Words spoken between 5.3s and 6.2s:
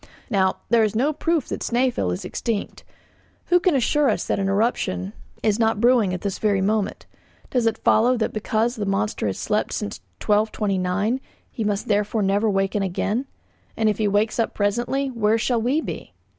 is not brewing